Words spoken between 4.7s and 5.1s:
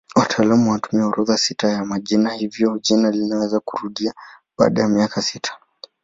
ya